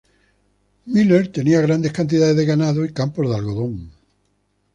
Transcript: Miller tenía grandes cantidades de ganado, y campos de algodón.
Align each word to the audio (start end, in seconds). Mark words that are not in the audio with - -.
Miller 0.85 1.31
tenía 1.31 1.61
grandes 1.61 1.91
cantidades 1.91 2.35
de 2.35 2.43
ganado, 2.45 2.83
y 2.83 2.91
campos 2.91 3.29
de 3.29 3.35
algodón. 3.35 3.91